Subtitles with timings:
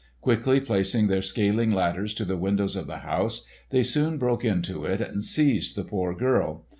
[0.19, 4.83] Quickly placing their scaling ladders to the windows of the house, they soon broke into
[4.83, 6.65] it and seized the poor girl.